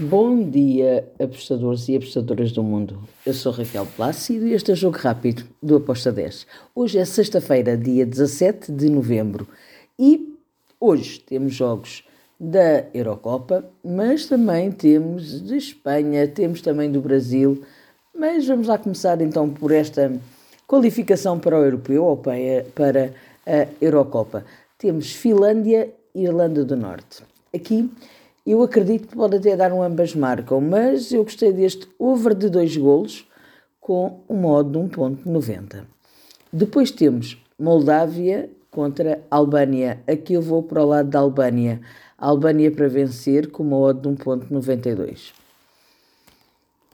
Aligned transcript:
Bom 0.00 0.48
dia, 0.48 1.06
apostadores 1.22 1.86
e 1.86 1.94
apostadoras 1.94 2.52
do 2.52 2.62
mundo. 2.62 3.06
Eu 3.26 3.34
sou 3.34 3.52
Raquel 3.52 3.84
Plácido 3.84 4.46
e 4.46 4.54
este 4.54 4.70
é 4.70 4.72
o 4.72 4.76
Jogo 4.76 4.96
Rápido 4.96 5.44
do 5.62 5.76
Aposta 5.76 6.10
10. 6.10 6.46
Hoje 6.74 6.98
é 6.98 7.04
sexta-feira, 7.04 7.76
dia 7.76 8.06
17 8.06 8.72
de 8.72 8.88
novembro 8.88 9.46
e 9.98 10.38
hoje 10.80 11.20
temos 11.20 11.52
jogos 11.52 12.02
da 12.40 12.86
Eurocopa, 12.94 13.62
mas 13.84 14.24
também 14.24 14.72
temos 14.72 15.42
de 15.42 15.58
Espanha, 15.58 16.26
temos 16.26 16.62
também 16.62 16.90
do 16.90 17.02
Brasil. 17.02 17.62
Mas 18.18 18.46
vamos 18.46 18.68
lá 18.68 18.78
começar 18.78 19.20
então 19.20 19.50
por 19.50 19.70
esta 19.70 20.10
qualificação 20.66 21.38
para 21.38 21.58
o 21.58 21.62
Europeu 21.62 22.04
ou 22.04 22.16
para 22.16 23.12
a 23.46 23.68
Eurocopa. 23.78 24.46
Temos 24.78 25.12
Finlândia 25.12 25.92
e 26.14 26.22
Irlanda 26.22 26.64
do 26.64 26.74
Norte. 26.74 27.22
Aqui 27.54 27.90
eu 28.46 28.62
acredito 28.62 29.08
que 29.08 29.16
pode 29.16 29.36
até 29.36 29.56
dar 29.56 29.72
um 29.72 29.82
ambas 29.82 30.14
marcam, 30.14 30.60
mas 30.60 31.12
eu 31.12 31.22
gostei 31.24 31.52
deste 31.52 31.88
over 31.98 32.34
de 32.34 32.48
dois 32.48 32.76
golos 32.76 33.26
com 33.80 34.20
um 34.28 34.36
modo 34.36 34.70
de 34.70 34.96
1.90. 34.96 35.84
Depois 36.52 36.90
temos 36.90 37.38
Moldávia 37.58 38.50
contra 38.70 39.22
Albânia. 39.30 40.02
Aqui 40.06 40.34
eu 40.34 40.42
vou 40.42 40.62
para 40.62 40.82
o 40.82 40.86
lado 40.86 41.10
da 41.10 41.18
Albânia. 41.18 41.80
Albânia 42.16 42.70
para 42.70 42.88
vencer 42.88 43.50
com 43.50 43.62
uma 43.62 43.76
odd 43.78 44.00
de 44.00 44.08
1.92. 44.08 45.32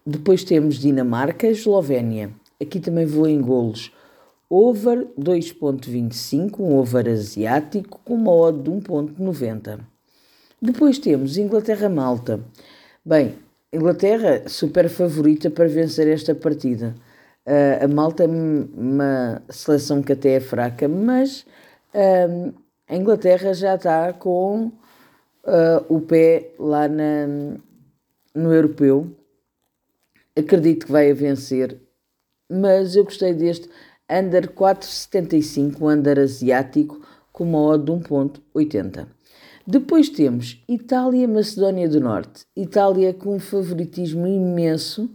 Depois 0.04 0.44
temos 0.44 0.76
Dinamarca 0.76 1.46
Eslovénia. 1.46 2.30
Aqui 2.60 2.80
também 2.80 3.06
vou 3.06 3.26
em 3.26 3.40
golos. 3.40 3.92
Over 4.48 5.06
2.25, 5.18 6.60
um 6.60 6.76
over 6.76 7.08
asiático 7.08 8.00
com 8.04 8.14
uma 8.14 8.32
odd 8.32 8.62
de 8.62 8.70
1.90. 8.70 9.80
Depois 10.60 10.98
temos 10.98 11.36
Inglaterra-Malta. 11.36 12.40
Bem, 13.04 13.34
Inglaterra 13.70 14.48
super 14.48 14.88
favorita 14.88 15.50
para 15.50 15.68
vencer 15.68 16.08
esta 16.08 16.34
partida. 16.34 16.94
Uh, 17.46 17.84
a 17.84 17.88
Malta 17.88 18.24
é 18.24 18.26
uma 18.26 19.42
seleção 19.50 20.02
que 20.02 20.12
até 20.12 20.36
é 20.36 20.40
fraca, 20.40 20.88
mas 20.88 21.42
uh, 21.94 22.54
a 22.88 22.96
Inglaterra 22.96 23.52
já 23.52 23.74
está 23.74 24.14
com 24.14 24.68
uh, 25.44 25.84
o 25.88 26.00
pé 26.00 26.52
lá 26.58 26.88
na, 26.88 27.26
no 28.34 28.52
europeu. 28.52 29.14
Acredito 30.34 30.86
que 30.86 30.92
vai 30.92 31.10
a 31.10 31.14
vencer, 31.14 31.76
mas 32.50 32.96
eu 32.96 33.04
gostei 33.04 33.34
deste 33.34 33.68
under 34.10 34.48
4,75, 34.48 35.82
under 35.82 36.18
asiático, 36.18 37.00
com 37.30 37.44
uma 37.44 37.60
odd 37.60 37.84
de 37.84 37.92
1,80. 37.92 39.15
Depois 39.68 40.08
temos 40.08 40.62
Itália, 40.68 41.26
Macedónia 41.26 41.88
do 41.88 42.00
Norte. 42.00 42.44
Itália 42.56 43.12
com 43.12 43.34
um 43.34 43.40
favoritismo 43.40 44.24
imenso, 44.24 45.10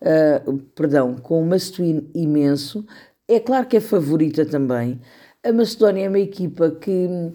uh, 0.00 0.58
perdão, 0.76 1.16
com 1.16 1.42
um 1.42 1.44
must-win 1.44 2.08
imenso. 2.14 2.86
É 3.26 3.40
claro 3.40 3.66
que 3.66 3.76
é 3.76 3.80
favorita 3.80 4.46
também. 4.46 5.00
A 5.42 5.50
Macedónia 5.52 6.04
é 6.04 6.08
uma 6.08 6.20
equipa 6.20 6.70
que 6.70 7.32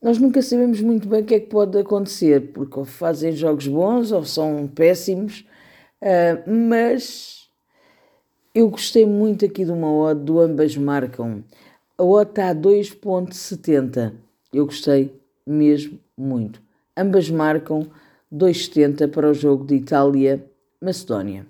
nós 0.00 0.16
nunca 0.16 0.40
sabemos 0.40 0.80
muito 0.80 1.06
bem 1.06 1.20
o 1.20 1.24
que 1.26 1.34
é 1.34 1.40
que 1.40 1.48
pode 1.48 1.76
acontecer, 1.76 2.52
porque 2.52 2.78
ou 2.78 2.86
fazem 2.86 3.32
jogos 3.32 3.66
bons 3.68 4.12
ou 4.12 4.24
são 4.24 4.66
péssimos, 4.66 5.46
uh, 6.00 6.50
mas 6.50 7.50
eu 8.54 8.70
gostei 8.70 9.04
muito 9.04 9.44
aqui 9.44 9.62
de 9.62 9.72
uma 9.72 9.92
odd 9.92 10.24
do 10.24 10.40
ambas 10.40 10.74
marcam. 10.74 11.44
A 11.98 12.02
odd 12.02 12.30
está 12.30 12.48
a 12.48 12.54
2.70. 12.54 14.14
Eu 14.54 14.64
gostei 14.64 15.25
mesmo 15.46 15.98
muito. 16.16 16.60
Ambas 16.96 17.30
marcam 17.30 17.86
2,70 18.32 19.08
para 19.10 19.30
o 19.30 19.34
jogo 19.34 19.64
de 19.64 19.76
Itália-Macedónia. 19.76 21.46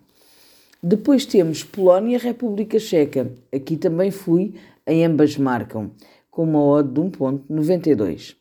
Depois 0.83 1.25
temos 1.25 1.64
Polónia-República 1.64 2.78
Checa. 2.78 3.33
Aqui 3.52 3.77
também 3.77 4.11
fui, 4.11 4.55
em 4.86 5.05
ambas 5.05 5.36
marcam, 5.36 5.90
com 6.30 6.45
uma 6.45 6.62
odd 6.62 6.92
de 6.92 7.01
1,92. 7.01 8.36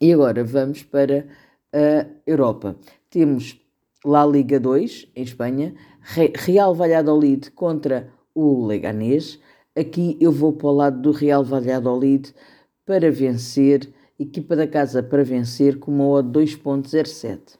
E 0.00 0.12
agora 0.12 0.42
vamos 0.42 0.82
para 0.82 1.26
a 1.72 2.06
Europa. 2.26 2.76
Temos 3.08 3.58
La 4.04 4.26
Liga 4.26 4.58
2, 4.58 5.08
em 5.14 5.22
Espanha, 5.22 5.74
Real 6.34 6.74
Valladolid 6.74 7.50
contra 7.52 8.10
o 8.34 8.66
Leganés. 8.66 9.38
Aqui 9.76 10.16
eu 10.20 10.32
vou 10.32 10.52
para 10.52 10.68
o 10.68 10.72
lado 10.72 11.00
do 11.00 11.12
Real 11.12 11.44
Valladolid 11.44 12.34
para 12.84 13.10
vencer, 13.10 13.92
equipa 14.18 14.56
da 14.56 14.66
casa 14.66 15.02
para 15.02 15.24
vencer 15.24 15.78
com 15.78 15.92
uma 15.92 16.06
odd 16.06 16.28
2.07. 16.38 17.58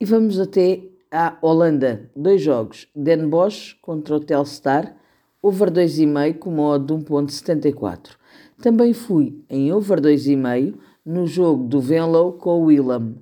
E 0.00 0.04
vamos 0.04 0.38
até 0.38 0.82
à 1.10 1.36
Holanda, 1.42 2.10
dois 2.14 2.40
jogos, 2.40 2.88
Den 2.94 3.28
Bosch 3.28 3.74
contra 3.82 4.16
o 4.16 4.20
Telstar, 4.20 4.96
over 5.42 5.70
2,5 5.70 6.38
com 6.38 6.50
uma 6.50 6.68
odd 6.70 6.86
de 6.86 7.04
1.74. 7.04 8.16
Também 8.62 8.92
fui 8.92 9.42
em 9.48 9.72
over 9.72 10.00
2,5 10.00 10.74
no 11.04 11.26
jogo 11.26 11.64
do 11.64 11.80
Venlo 11.80 12.32
com 12.34 12.60
o 12.60 12.64
Willem. 12.66 13.16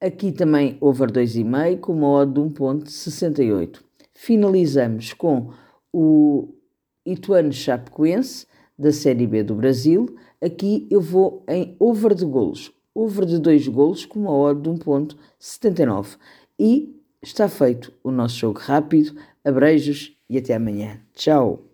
Aqui 0.00 0.32
também 0.32 0.76
over 0.80 1.10
2,5 1.10 1.80
com 1.80 1.92
uma 1.92 2.08
odd 2.08 2.32
de 2.32 2.40
1.68. 2.40 3.80
Finalizamos 4.14 5.12
com 5.12 5.50
o 5.92 6.48
Ituano 7.04 7.52
Chapecoense 7.52 8.46
da 8.82 8.92
Série 8.92 9.26
B 9.26 9.44
do 9.44 9.54
Brasil. 9.54 10.14
Aqui 10.40 10.88
eu 10.90 11.00
vou 11.00 11.44
em 11.48 11.76
over 11.78 12.14
de 12.14 12.24
golos. 12.24 12.72
Over 12.94 13.24
de 13.24 13.38
2 13.38 13.68
golos 13.68 14.04
com 14.04 14.20
uma 14.20 14.36
odd 14.36 14.60
de 14.60 14.68
1.79. 14.68 16.18
E 16.58 17.00
está 17.22 17.48
feito 17.48 17.92
o 18.02 18.10
nosso 18.10 18.36
jogo 18.36 18.58
rápido. 18.58 19.14
Abreijos 19.44 20.16
e 20.28 20.36
até 20.36 20.54
amanhã. 20.54 21.00
Tchau! 21.14 21.71